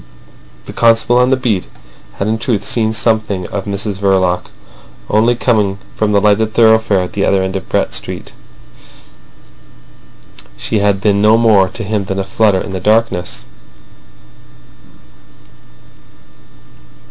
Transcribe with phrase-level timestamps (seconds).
[0.65, 1.67] The constable on the beat
[2.13, 4.49] had in truth seen something of Mrs Verloc;
[5.11, 8.31] only coming from the lighted thoroughfare at the other end of Brett Street,
[10.57, 13.45] she had been no more to him than a flutter in the darkness.